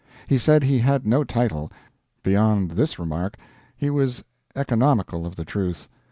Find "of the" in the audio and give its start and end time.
5.27-5.45